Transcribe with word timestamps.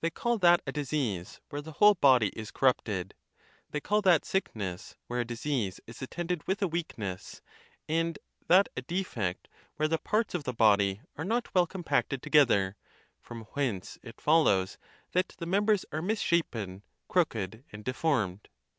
They 0.00 0.08
call 0.08 0.38
that 0.38 0.62
a 0.66 0.72
disease 0.72 1.42
where 1.50 1.60
the 1.60 1.72
whole 1.72 1.92
body 1.94 2.28
is 2.28 2.50
corrupt 2.50 2.88
ed; 2.88 3.12
they 3.72 3.78
call 3.78 4.00
that 4.00 4.24
sickness 4.24 4.96
where 5.06 5.20
a 5.20 5.24
disease 5.26 5.82
is 5.86 6.00
attended 6.00 6.46
with 6.48 6.62
a 6.62 6.66
weakness, 6.66 7.42
and 7.86 8.18
that 8.48 8.70
a 8.74 8.80
defect 8.80 9.48
where 9.76 9.86
the 9.86 9.98
parts 9.98 10.34
of 10.34 10.44
the 10.44 10.54
body 10.54 11.02
are 11.18 11.26
not 11.26 11.54
well 11.54 11.66
compacted 11.66 12.22
together; 12.22 12.76
from 13.20 13.42
whence 13.52 13.98
it 14.02 14.18
follows 14.22 14.78
that 15.12 15.34
the 15.36 15.44
members 15.44 15.84
are 15.92 16.00
misshapen, 16.00 16.82
crooked, 17.08 17.62
and 17.70 17.84
deformed. 17.84 18.48